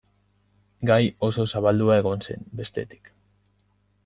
Gai 0.89 1.03
oso 1.27 1.45
zabaldua 1.53 2.01
egon 2.05 2.27
zen, 2.29 2.49
bestetik. 2.63 3.13